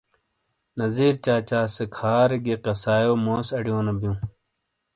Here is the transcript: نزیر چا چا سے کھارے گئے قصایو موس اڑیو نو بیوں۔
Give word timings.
نزیر 0.79 1.13
چا 1.25 1.35
چا 1.49 1.61
سے 1.75 1.83
کھارے 1.95 2.37
گئے 2.45 2.55
قصایو 2.65 3.13
موس 3.23 3.47
اڑیو 3.57 3.77
نو 3.85 3.93
بیوں۔ 3.99 4.17